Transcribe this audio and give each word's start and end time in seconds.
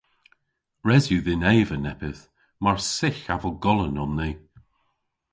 Res 0.87 1.05
yw 1.13 1.21
dhyn 1.25 1.47
eva 1.57 1.75
neppyth. 1.79 2.23
Mar 2.63 2.77
sygh 2.97 3.27
avel 3.33 3.55
golan 3.63 4.01
on 4.03 4.11
ni! 4.19 4.31